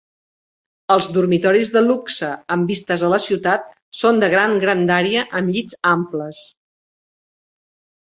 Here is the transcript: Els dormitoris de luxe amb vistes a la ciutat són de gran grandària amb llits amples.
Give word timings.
Els 0.95 1.09
dormitoris 1.17 1.69
de 1.75 1.83
luxe 1.89 2.31
amb 2.57 2.73
vistes 2.73 3.05
a 3.09 3.11
la 3.13 3.21
ciutat 3.27 3.69
són 4.01 4.21
de 4.27 4.33
gran 4.35 4.59
grandària 4.67 5.29
amb 5.43 5.57
llits 5.59 5.81
amples. 5.97 6.45